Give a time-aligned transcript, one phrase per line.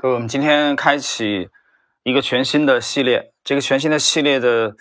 [0.00, 1.50] 各位，我们今天开启
[2.04, 3.32] 一个全新的系列。
[3.42, 4.76] 这个全新的系列的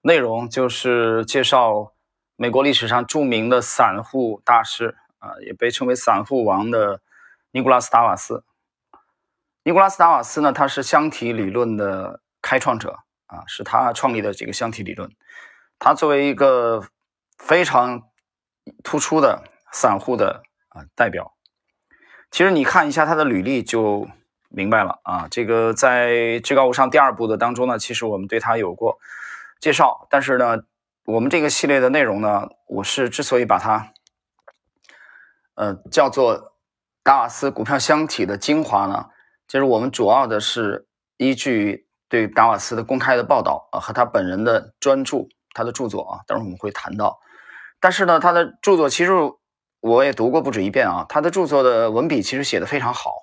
[0.00, 1.92] 内容就是介绍
[2.36, 7.02] 美国历史上著名的散户大师啊，也被称为散户王的
[7.50, 8.44] 尼古拉斯·达瓦斯。
[9.62, 15.14] 尼古拉斯·达瓦斯呢，他是箱体理论的开创者啊，是他创立的这个箱体理论。
[15.78, 16.82] 他作为一个
[17.36, 18.04] 非常
[18.82, 21.34] 突出的散户的啊代表，
[22.30, 24.08] 其实你看一下他的履历就。
[24.56, 26.08] 明白了啊，这个在
[26.40, 28.98] 《至高无上》第二部的当中呢，其实我们对他有过
[29.60, 30.62] 介绍，但是呢，
[31.04, 33.92] 我们这个系列的内容呢，我是之所以把它
[35.56, 36.54] 呃叫做
[37.02, 39.10] 达瓦斯股票箱体的精华呢，
[39.46, 47.20] 就是我们主要的是依据对达瓦斯的公开的报道啊和他本人的专著，他的著作啊，等会儿我们会谈到，
[47.78, 49.12] 但是呢，他的著作其实
[49.80, 53.15] 我也读过不止一遍啊，他的著作的文笔其实写的非常好。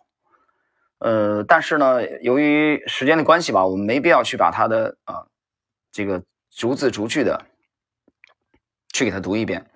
[1.03, 5.27] 呃，但是呢，由于时间的关系吧，我们没必要去把它的啊
[5.91, 7.45] 这个逐字逐句的
[8.93, 9.69] 去给它读一遍，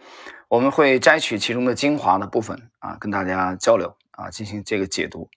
[0.47, 5.29] 我们会摘取其中的精华的部分啊，跟大家交流啊，进行这个解读。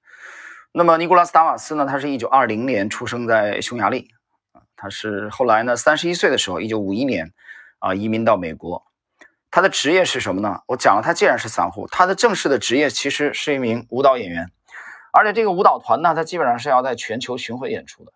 [0.71, 4.11] 那么尼古拉斯·达瓦斯呢，他是一九二零年出生在匈牙利
[4.53, 7.33] 啊，他是后来呢三十一岁的时候，一九五一年
[7.81, 8.87] 啊移民到美国。
[9.51, 10.61] 他的职业是什么呢？
[10.69, 14.53] 我讲了，他既然是散户，他的正式的职业其实是一名舞蹈演员。
[15.13, 18.13] 而且这个舞蹈团呢，它基本上是要在全球巡回演出的，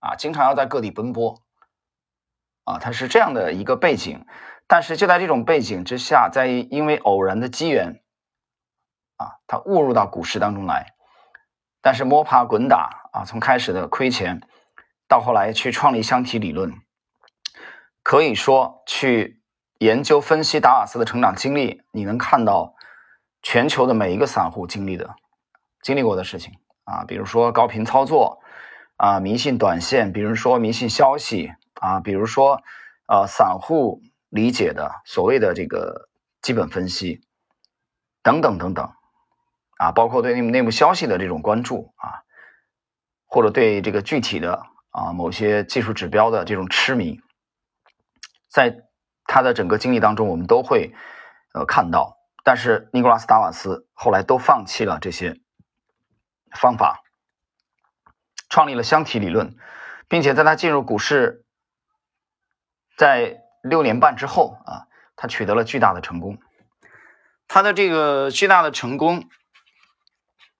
[0.00, 1.42] 啊，经常要在各地奔波，
[2.64, 4.24] 啊，它是这样的一个背景。
[4.68, 8.02] 但是就在这种背景之下，在因为偶然的机缘，
[9.16, 10.94] 啊，他误入到股市当中来，
[11.80, 14.40] 但是摸爬滚打，啊，从开始的亏钱，
[15.06, 16.74] 到后来去创立箱体理论，
[18.02, 19.40] 可以说去
[19.78, 22.74] 研究分析达瓦斯的成长经历，你能看到
[23.42, 25.14] 全球的每一个散户经历的。
[25.86, 28.40] 经历过的事情啊，比如说高频操作
[28.96, 32.60] 啊，迷信短线，比如说迷信消息啊，比如说
[33.06, 36.08] 呃散户理解的所谓的这个
[36.42, 37.20] 基本分析
[38.20, 38.90] 等等等等
[39.78, 42.26] 啊，包括对内内部消息的这种关注啊，
[43.28, 44.60] 或者对这个具体的
[44.90, 47.20] 啊某些技术指标的这种痴迷，
[48.50, 48.76] 在
[49.22, 50.92] 他的整个经历当中，我们都会
[51.54, 55.40] 呃看到，但是尼古拉斯达瓦斯后来都放弃了这些。
[56.56, 57.02] 方法
[58.48, 59.56] 创立了箱体理论，
[60.08, 61.44] 并且在他进入股市，
[62.96, 64.86] 在六年半之后啊，
[65.16, 66.38] 他取得了巨大的成功。
[67.48, 69.28] 他的这个巨大的成功，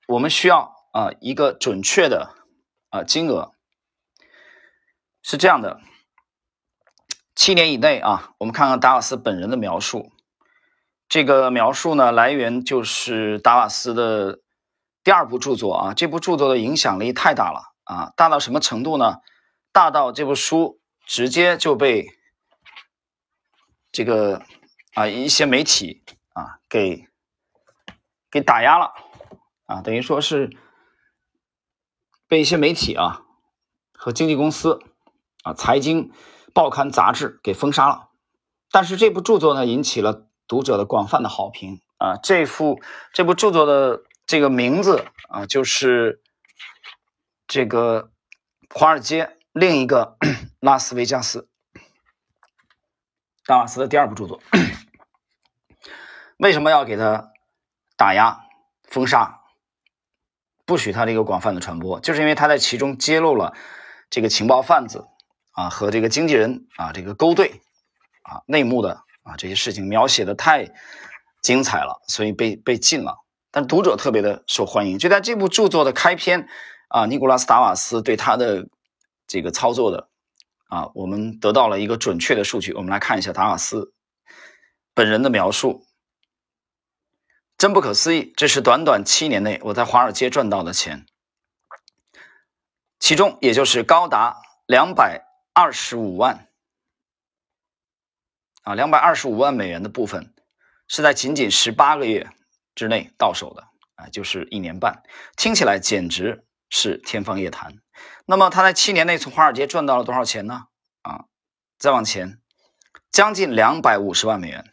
[0.06, 2.34] 我们需要啊一个准确的
[2.90, 3.54] 啊金额
[5.22, 5.80] 是这样的：
[7.34, 10.12] 七年以内啊，我们看看达瓦斯本人的描述。
[11.08, 14.40] 这个描述呢，来源就是达瓦斯的。
[15.06, 19.18] 第二部著作啊，这部著作的影响力太大了啊，大到什么程度呢？
[19.70, 22.08] 大到这部书直接就被
[23.92, 24.42] 这个
[24.94, 26.02] 啊一些媒体
[26.32, 27.06] 啊给
[28.32, 28.94] 给打压了
[29.66, 30.50] 啊，等于说是
[32.26, 33.22] 被一些媒体啊
[33.92, 34.80] 和经纪公司
[35.44, 36.10] 啊财经
[36.52, 38.08] 报刊杂志给封杀了。
[38.72, 42.80] 但是这部著作呢，引起了读者的广泛的好评啊，这幅
[43.12, 44.02] 这部著作的。
[44.26, 46.20] 这个名字啊，就是
[47.46, 48.10] 这个
[48.68, 50.16] 华尔街另一个
[50.58, 51.48] 拉斯维加斯，
[53.44, 54.40] 达瓦斯的第二部著作。
[56.38, 57.30] 为什么要给他
[57.96, 58.40] 打压、
[58.82, 59.42] 封杀，
[60.64, 62.00] 不许他这个广泛的传播？
[62.00, 63.54] 就是因为他在其中揭露了
[64.10, 65.06] 这个情报贩子
[65.52, 67.62] 啊和这个经纪人啊这个勾兑
[68.22, 70.68] 啊内幕的啊这些事情描写的太
[71.42, 73.22] 精彩了，所以被被禁了。
[73.50, 76.48] 但读者特别的受欢迎，就在这部著作的开篇，
[76.88, 78.68] 啊，尼古拉斯·达瓦斯对他的
[79.26, 80.08] 这个操作的，
[80.68, 82.74] 啊，我们得到了一个准确的数据。
[82.74, 83.94] 我们来看一下达瓦斯
[84.92, 85.86] 本人的描述，
[87.56, 88.34] 真不可思议！
[88.36, 91.06] 这是短短七年内我在华尔街赚到的钱，
[92.98, 96.46] 其中也就是高达两百二十五万，
[98.64, 100.34] 啊，两百二十五万美元的部分，
[100.88, 102.30] 是在仅仅十八个月。
[102.76, 103.64] 之内到手的
[103.96, 105.02] 啊，就是一年半，
[105.36, 107.74] 听起来简直是天方夜谭。
[108.26, 110.66] 那么他在七年内从华尔街赚到了多少钱呢？
[111.00, 111.24] 啊，
[111.78, 112.38] 再往前，
[113.10, 114.72] 将近两百五十万美元。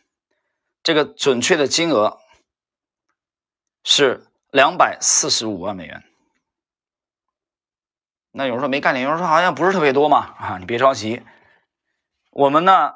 [0.84, 2.20] 这个准确的金额
[3.86, 6.04] 是两百四十五万美元。
[8.32, 11.24] 那有人说没概念，有人说好像不是特别多嘛啊，你别着急，
[12.32, 12.96] 我们呢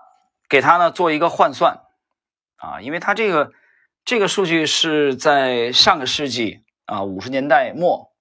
[0.49, 1.85] 给他呢做一个换算
[2.57, 3.53] 啊，因为他这个。
[4.07, 8.13] 这个数据是在上个世纪啊五十年代末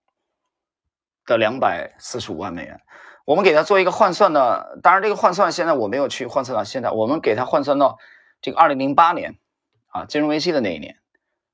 [1.25, 2.81] 的两百四十五万美元。
[3.25, 7.99] 我们给它做一个换算呢，当然这个换算现在我没有去换算到现在，我们给它换算到
[8.43, 9.39] 这个二零零八年
[9.87, 10.97] 啊金融危机的那一年，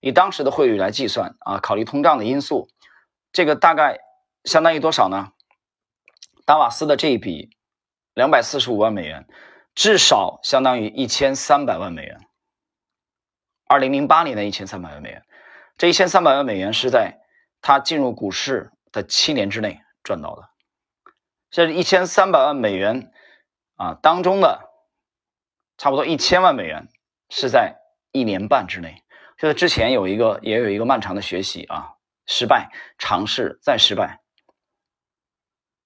[0.01, 2.71] 以当时的汇率来计算啊，考虑通胀的因素，
[3.35, 3.99] 这个大概
[4.45, 5.33] 相当于多少呢？
[6.47, 7.51] 达瓦斯的这一笔
[8.15, 9.29] 两百四十五万美元，
[9.75, 12.19] 至少相当于一千三百万美元。
[13.73, 15.25] 二零零八年的一千三百万美元，
[15.79, 17.23] 这一千三百万美元是在
[17.63, 20.51] 他进入股市的七年之内赚到的。
[21.49, 23.11] 这一千三百万美元
[23.77, 24.69] 啊当中的
[25.79, 26.89] 差不多一千万美元
[27.31, 27.79] 是在
[28.11, 29.03] 一年半之内，
[29.39, 31.95] 就是之前有一个也有一个漫长的学习啊，
[32.27, 34.21] 失败尝试再失败，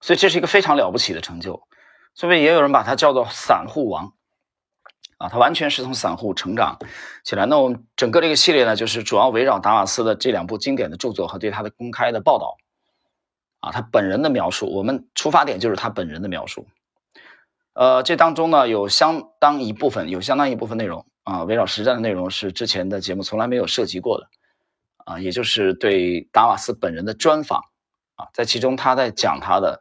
[0.01, 1.69] 所以这是一个非常了不起的成就，
[2.17, 4.16] 所以也有人把它叫做散户王
[5.19, 6.79] 啊，他完全是从散户成长
[7.25, 7.47] 起来。
[7.47, 12.57] 那我们整个这个系列呢，就是主要围绕达瓦斯的这两部经典的著作和对他的公开的报道。
[13.61, 16.69] 啊，他本人的描述，我们出发点就是他本人的描述。
[17.73, 24.29] 呃，这当中呢有相当一部分，有相当一部分内容啊，围绕实战的内容是之前的节目从来没有涉及过的
[25.07, 27.63] 啊，也就是对达瓦斯本人的专访
[28.17, 29.81] 啊，在其中他在讲他的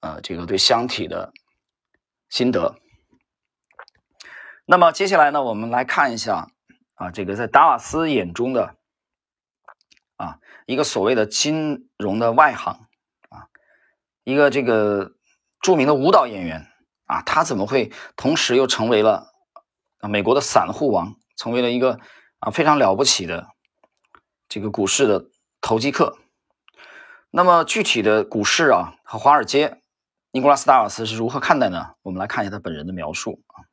[0.00, 1.32] 呃这个对箱体的
[2.28, 2.79] 心得。
[4.70, 6.46] 那么接下来呢，我们来看一下
[6.94, 8.76] 啊，这个在达瓦斯眼中的
[10.14, 12.86] 啊一个所谓的金融的外行
[13.30, 13.50] 啊。
[14.22, 15.10] 一个这个
[15.60, 16.68] 著名的舞蹈演员
[17.06, 19.32] 啊，他怎么会同时又成为了
[19.98, 21.98] 啊美国的散户王，成为了一个
[22.38, 23.48] 啊非常了不起的
[24.48, 25.24] 这个股市的
[25.60, 26.16] 投机客？
[27.32, 29.82] 那么具体的股市啊和华尔街，
[30.30, 31.94] 尼古拉斯·达瓦斯是如何看待呢？
[32.02, 33.66] 我们来看一下他本人的描述啊。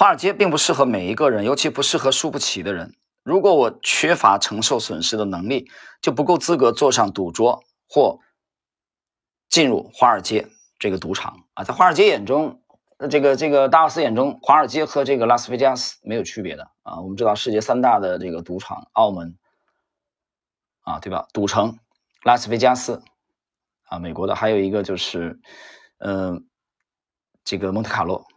[0.00, 2.94] 华尔街并不适合每一个人，尤其不适合输不起的人。
[3.22, 5.70] 如果我缺乏承受损失的能力，
[6.00, 7.62] 就不够资格坐上赌桌。
[7.86, 8.18] 或
[9.50, 10.48] 进入华尔街
[10.78, 12.62] 这个赌场啊，在华尔街眼中，
[13.10, 17.02] 这个这个达瓦斯眼中，华尔街和这个拉斯维加斯没有区别的啊。
[17.02, 19.36] 我们知道世界三大的这个赌场，澳门
[20.80, 21.28] 啊，对吧？
[21.34, 21.78] 赌城
[22.22, 23.02] 拉斯维加斯
[23.82, 25.38] 啊，美国的还有一个就是，
[25.98, 26.46] 嗯，
[27.44, 28.29] 这个蒙特卡洛。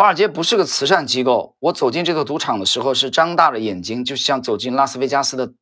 [0.00, 1.56] 华尔街不是个慈善机构。
[1.58, 5.52] 我走进这座赌场的时候是张大了眼睛，就像走进拉斯维加斯的。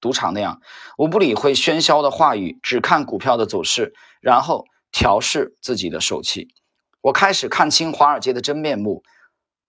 [0.00, 0.60] 赌场那样，
[0.98, 6.48] 我不理会喧嚣的话语，只看股票的走势，然后调试自己的手气。
[7.00, 9.04] 我开始看清华尔街的真面目，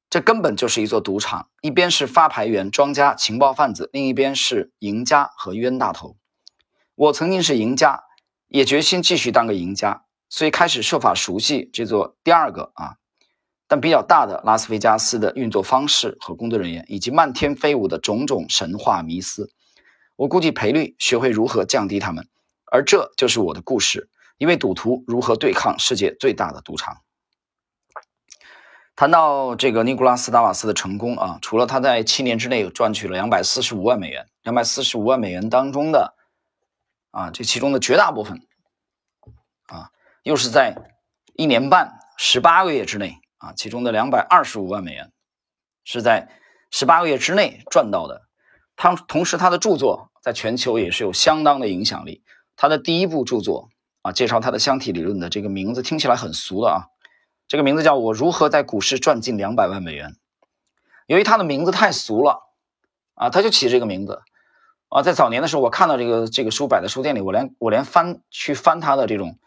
[0.10, 6.18] 这根本就是一座赌场，一边是发牌员、庄家、情报贩子，另一边是赢家和冤大头。
[6.96, 8.02] 我曾经是赢家，
[8.48, 12.96] 也决心继续当个赢家，所以开始设法熟悉这座第二个啊，
[13.68, 19.52] 但比较大的拉斯维加斯的运作方式和工作人员，以及漫天飞舞的种种神话迷思。
[20.16, 22.28] 我估计赔率，学会如何降低他们，
[22.72, 27.02] 而这就是我的故事：一位赌徒如何对抗世界最大的赌场。
[28.96, 36.16] 谈到这个尼古拉斯·达瓦斯的成功啊，除了他在七年之内赚取了两百四十五万美元，两百四十五万美元当中的
[37.12, 38.42] 啊，这其中的绝大部分
[39.68, 39.92] 啊，
[40.24, 40.76] 又是在
[41.36, 45.12] 一年半十八个月之内啊，其中的两百二十五万美元
[45.84, 46.30] 是在
[46.72, 48.24] 十八个月之内赚到的。
[48.76, 52.24] 他同时，他的著作在全球也是有相当的影响力。
[52.56, 53.70] 他的第一部著作
[54.02, 56.86] 啊，介绍他的箱体理论的这个名字听起来很俗的啊，
[57.48, 60.12] 这个名字叫《我如何在股市赚进两百万美元》。
[61.08, 62.42] 由于他的名字太俗了
[63.16, 64.22] 啊，他就起这个名字
[64.90, 65.02] 啊。
[65.02, 69.40] 在早年的时候，我看到这个这个书摆在书店里，我连我连翻去翻他的这种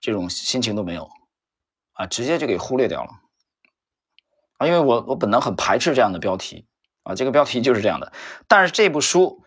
[0.00, 1.10] 这种心情都没有
[1.96, 3.10] 啊，直接就给忽略掉了
[4.58, 6.66] 啊，因为我我本能很排斥这样的标题。
[7.02, 8.12] 啊，这个标题就是这样的。
[8.48, 9.44] 但是这部书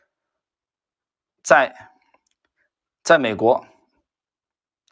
[1.44, 1.92] 在
[3.04, 3.68] 在美国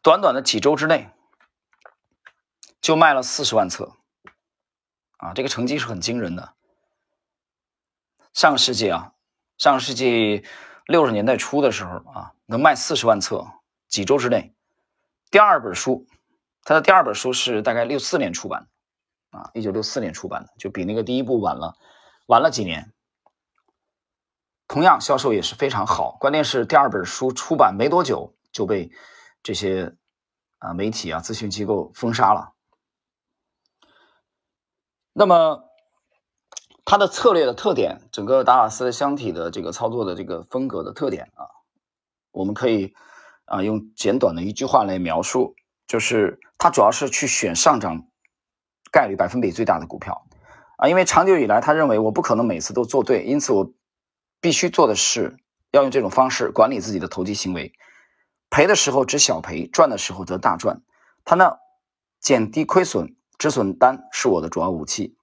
[0.04, 1.10] 短短的几周之内
[2.82, 3.96] 就卖了四十万册，
[5.16, 6.56] 啊，这个成绩是很惊人的。
[8.34, 9.14] 上个世纪啊，
[9.58, 10.44] 上个世纪
[10.88, 13.48] 六十年代初的时候啊，能卖四十万册，
[13.88, 14.54] 几周之内。
[15.32, 16.06] 第二本书，
[16.68, 18.68] 他的第二本书是大概六四年出版
[19.32, 21.78] 的，啊，一九六四年出版的，就比那个第一部晚了。
[22.26, 22.92] 晚了几年，
[24.68, 26.18] 同样销售也是非常好。
[26.20, 28.92] 关键是第二本书出版没多久就被
[29.42, 29.96] 这些
[30.58, 32.52] 啊媒体啊咨询机构封杀了。
[35.14, 35.64] 那么
[36.84, 41.48] 它的策略的特点，整个达瓦斯箱体的这个操作的这个风格的特点啊，
[42.32, 42.94] 我们可以
[43.46, 45.56] 啊用简短的一句话来描述，
[45.88, 48.08] 就是它主要是去选上涨
[48.92, 50.28] 概率百分比最大的股票。
[50.78, 53.74] 啊，因为长久以来，他认为我不可能每次都做对，因此我
[54.40, 55.38] 必须做的是
[55.72, 57.74] 要用这种方式管理自己的投机行为，
[58.50, 60.84] 赔的时候只小赔，赚的时候则大赚。
[61.26, 61.58] 他呢，
[62.20, 65.18] 减低亏损止损单是我的主要武器，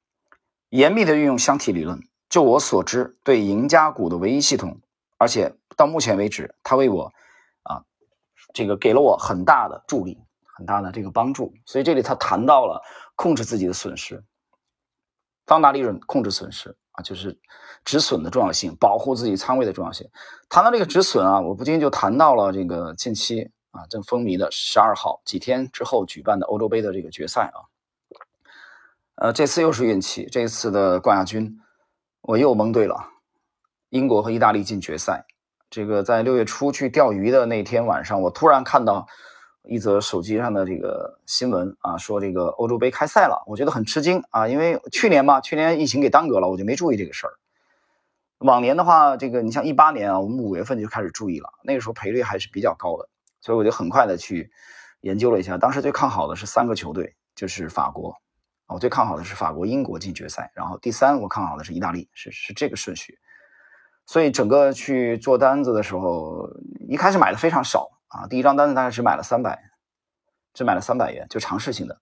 [0.71, 2.01] 严密的运用箱体理论。
[2.29, 4.81] 就我所知，对赢家股的唯一系统，
[5.19, 7.13] 而且到目前为止，他为我
[7.63, 7.85] 啊，
[8.53, 10.24] 这个给了我很大的助力，
[10.57, 11.53] 很大的这个帮助。
[11.67, 12.83] 所以这里他谈到了
[13.17, 14.25] 控制自己的损失，
[15.47, 17.39] 放大利润，控制损失啊，就是
[17.85, 20.09] 止损的重要性，保护自己仓位的重要性。
[20.49, 27.59] 谈到这个止损啊，我不禁就谈到了这个近期啊正风靡的十二号几天之后举办的欧洲杯的这个决赛啊，
[29.17, 31.61] 呃，这次又是运气，这次的冠亚军。
[32.27, 33.11] 我又蒙对了，
[33.91, 35.27] 英国和意大利进决赛。
[35.69, 39.07] 这个在六月初去钓鱼的那天晚上，我突然看到
[39.67, 47.33] 一则手机上的这个新闻啊，说这个欧洲杯开赛了，我觉得很吃惊啊，因为去年嘛，去年疫情给耽搁了，我就没注意这个事儿。
[48.39, 53.09] 往年的话，这个你像一八年啊，我们五月份就开始注意了，那个时候赔率还是比较高的，
[53.41, 54.51] 所以我就很快的去
[55.01, 58.15] 研究了一下，当时最看好的是三个球队，就是法国。
[58.67, 63.19] 我最看好的是法国、英国进决赛，然后第三我看好的是意大利，是是这个顺序。
[64.07, 66.49] 所以整个去做单子的时候，
[66.89, 69.73] 一开始买的非常少啊，第一张单子大概只买了三百，
[70.53, 72.01] 只买了三百元，就尝试性的。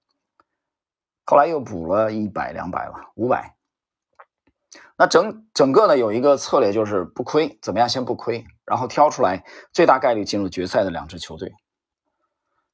[1.25, 3.57] 后来又补了一百、两百吧，五百。
[4.97, 11.55] 那整整个呢有一个策略就是不亏，怎么样先不亏，然后挑出来最大概率进入决赛的两支球队。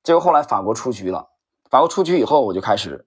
[0.02, 1.30] 结果后来法国出局了，
[1.70, 3.06] 法国出局以后，我就开始。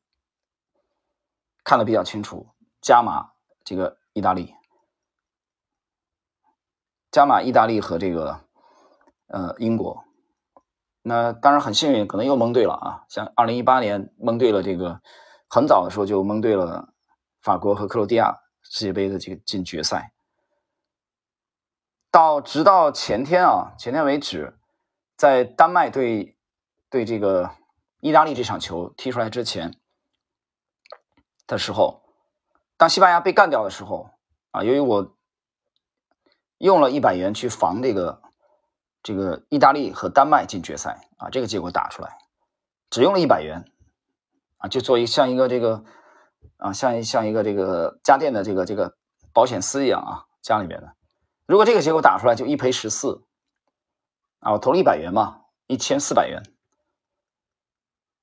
[1.63, 2.47] 看得比较清楚，
[2.81, 3.33] 加码
[3.63, 4.55] 这个意大利，
[7.11, 8.41] 加码意大利和这个
[9.27, 10.03] 呃英国，
[11.01, 13.03] 那当然很幸运，可能又蒙对了啊。
[13.09, 15.01] 像二零一八年蒙对了这个，
[15.49, 16.93] 很早的时候就蒙对了
[17.41, 20.13] 法国和克罗地亚世界杯的这个进决赛。
[22.11, 24.59] 到直到前天啊，前天为止，
[25.15, 26.37] 在丹麦对
[26.89, 27.51] 对这个
[27.99, 29.77] 意大利这场球踢出来之前。
[31.47, 32.01] 的时候，
[32.77, 34.11] 当西班牙被干掉的时候
[34.51, 35.17] 啊，由于我
[36.59, 38.21] 用了一百元去防这个
[39.03, 42.17] 这个意大利和丹麦进决赛啊，这个结果打出来，
[42.89, 43.71] 只用了一百元
[44.57, 45.83] 啊，就做一像一个这个
[46.57, 48.95] 啊，像像一个这个家电的这个这个
[49.33, 50.93] 保险丝一样啊，家里面的，
[51.45, 53.23] 如果这个结果打出来就一赔十四
[54.39, 56.43] 啊，我投了一百元嘛，一千四百元，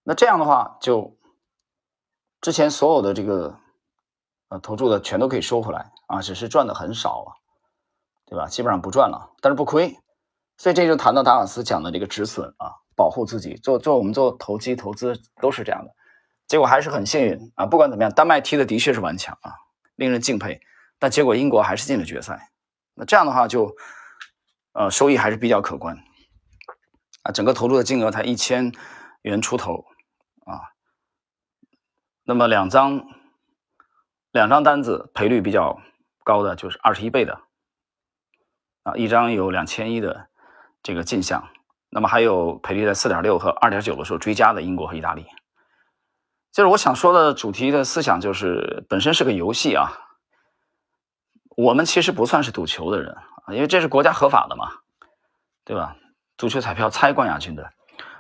[0.02, 1.16] 那这样的话就。
[2.40, 3.58] 之前所有的这个
[4.48, 7.34] 呃投注的全都可以收回来啊，只是赚的很少了，
[8.26, 8.46] 对吧？
[8.46, 9.98] 基本上不赚了，但是不亏。
[10.58, 13.54] 所以这就谈到达尔斯讲的这个止损啊，保护自己。
[13.54, 15.94] 做做我们做投机投资都是这样的，
[16.48, 17.64] 结果还是很幸运啊。
[17.64, 19.54] 不管怎么样，丹麦踢的的确是顽强啊，
[19.94, 20.60] 令人敬佩。
[20.98, 22.50] 但结果英国还是进了决赛，
[22.94, 23.76] 那这样的话就
[24.72, 25.96] 呃收益还是比较可观
[27.22, 27.30] 啊。
[27.30, 28.72] 整个投入的金额才一千
[29.22, 29.84] 元出头
[30.44, 30.74] 啊。
[32.24, 33.06] 那么两张
[34.32, 35.80] 两张单子赔率比较
[36.24, 37.42] 高的就是二十一倍的
[38.82, 40.27] 啊，一张有两千一的
[40.82, 41.48] 这个进项，
[41.90, 45.26] 那么还有赔率在四点六和二点九的时候追加的英国和意大利。
[46.52, 49.92] 就是我想说的主题的思想就是本身是个游戏啊，
[51.56, 54.70] 我们其实不算是赌球的人啊，因为这是国家合法的嘛，
[55.64, 55.96] 对吧？
[56.36, 57.70] 足球彩票猜冠亚军的。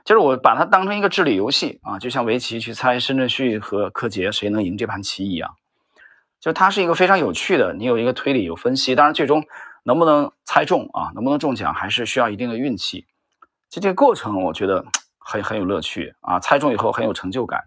[0.04, 5.54] 就是我把它当成一个智力游戏啊，就像围棋去猜申正旭和柯洁谁能赢这盘棋一样，
[6.40, 9.44] 就它是一个非常有趣的，你有一个推理有分析，当然最终
[9.88, 13.06] 能不能猜中啊，能不能中奖还是需要一定的运气。
[13.70, 14.84] 就这个过程，我觉得
[15.18, 17.64] 很很有乐趣啊，猜中以后很有成就感。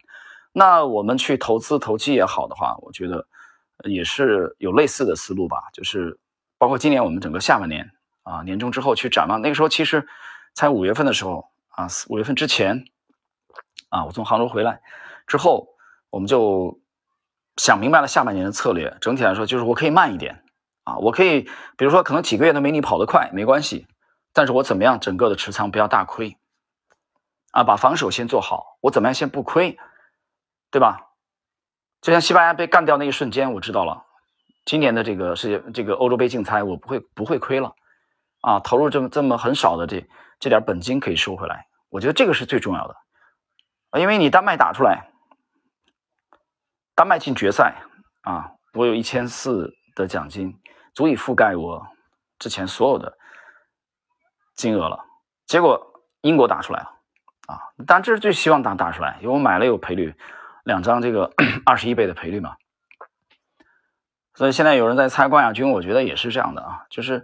[0.54, 3.26] 那我们去投资投机也好的话，我觉得
[3.86, 6.20] 也是有类似的思路吧，就是
[6.60, 7.90] 包括今年我们整个下半年
[8.22, 10.08] 啊，年终之后去展望，那个时候其实
[10.54, 11.50] 才五月份的时候。
[11.72, 12.84] 啊，五月份之前，
[13.88, 14.82] 啊，我从杭州回来
[15.26, 15.70] 之后，
[16.10, 16.82] 我们就
[17.56, 18.98] 想明白了下半年的策略。
[19.00, 20.44] 整体来说，就是我可以慢一点，
[20.84, 21.42] 啊，我可以，
[21.78, 23.88] 比如说可能几个月都没你跑得快，没关系，
[24.34, 26.38] 但是我怎么样，整个的持仓不要大亏，
[27.52, 29.78] 啊，把防守先做好，我怎么样先不亏，
[30.70, 31.12] 对吧？
[32.02, 34.06] 就像西班牙被干掉那一瞬间，我知道了，
[34.66, 37.76] 今年的这个世界这个欧洲杯竞猜，我不会不会亏了，
[38.42, 40.08] 啊，投入这么这么很少的这。
[40.40, 42.96] 这点本金可以收回来，我觉得这个是最重要的
[43.92, 45.12] 啊，因为你丹麦打出来，
[46.96, 47.76] 丹麦进决赛
[48.22, 50.60] 啊，我有一千四的奖金，
[50.94, 51.88] 足以覆盖我
[52.40, 53.18] 之前所有的
[54.56, 55.00] 金额了。
[55.46, 56.92] 结果英国打出来了
[57.48, 60.16] 啊，当然这是最希望打打出来，因为我买了有赔率，
[60.64, 61.32] 两张这个
[61.66, 62.56] 二十一倍的赔率嘛。
[64.34, 67.24] 所以现在有人在猜冠亚军，我觉得也是这样的啊，就是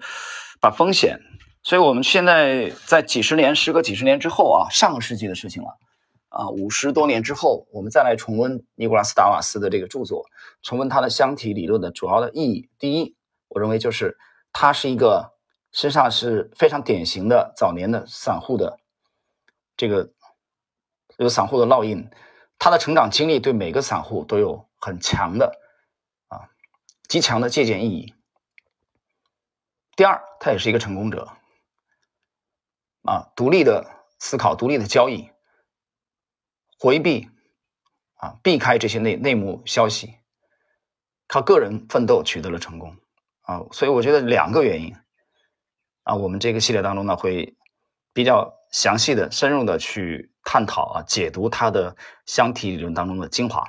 [0.59, 1.19] 把风险。
[1.63, 5.77] 所以我们现在在几十年，时隔几十年之后啊，上个世纪的事情了
[6.29, 10.25] 啊，五十多年之后，我们再来重温尼古拉斯达瓦斯的这个著作，
[10.61, 12.69] 重温他的箱体理论的主要的意义。
[12.79, 13.16] 第一，
[13.47, 14.17] 我认为就是
[14.51, 15.33] 他是一个
[15.71, 18.79] 身上是非常典型的早年的散户的
[19.75, 20.11] 这个
[21.17, 22.09] 有散户的烙印，
[22.57, 25.59] 他的成长经历对每个散户都有很强的
[26.27, 26.49] 啊
[27.07, 28.13] 极强的借鉴意义。
[29.95, 31.27] 第二，他也是一个成功者。
[33.03, 35.31] 啊，独立的思考，独立的交易，
[36.77, 37.29] 回避
[38.15, 40.15] 啊，避开这些内内幕消息，
[41.25, 42.97] 靠个人奋斗取得了成功
[43.47, 44.93] 啊，所以我觉得两个原因
[46.03, 47.55] 啊，我们这个系列当中呢会
[48.11, 53.63] 比较详细的、深入的去探讨啊，解读它的箱体理论当中的精华，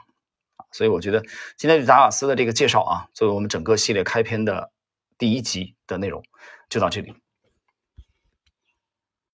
[0.73, 1.23] 所以我觉得
[1.57, 4.73] 今天对达瓦斯的这个介绍啊，作为我们整个系列开篇的
[5.17, 6.25] 第一集的内容，
[6.69, 7.15] 就到这里。